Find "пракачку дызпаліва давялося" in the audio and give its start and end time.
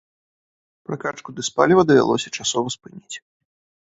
0.87-2.35